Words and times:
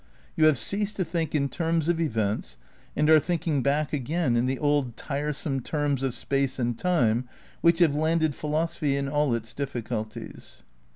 You 0.35 0.45
have 0.45 0.57
ceased 0.57 0.95
to 0.95 1.05
think 1.05 1.35
in 1.35 1.47
terms 1.47 1.87
of 1.87 2.01
events 2.01 2.57
and 2.95 3.07
are 3.07 3.19
thinking 3.19 3.61
back 3.61 3.93
again 3.93 4.35
in 4.35 4.47
the 4.47 4.57
old 4.57 4.97
tiresome 4.97 5.59
terms 5.59 6.01
of 6.01 6.15
space 6.15 6.57
and 6.57 6.75
time 6.75 7.29
which 7.61 7.77
have 7.77 7.93
landed 7.93 8.33
philosophy 8.33 8.97
in 8.97 9.07
all 9.07 9.35
its 9.35 9.53
diffi 9.53 9.83
culties. 9.83 10.63